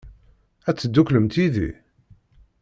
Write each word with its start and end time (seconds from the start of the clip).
Ad 0.69 0.75
tedduklemt 0.77 1.37
yid-i? 1.41 1.69